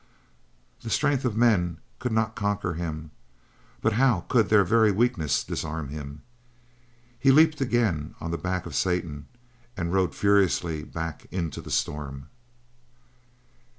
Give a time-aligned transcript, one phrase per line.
[0.81, 3.11] The strength of men could not conquer him;
[3.83, 6.23] but how could their very weakness disarm him?
[7.19, 9.27] He leaped again on the back of Satan,
[9.77, 12.29] and rode furiously back into the storm.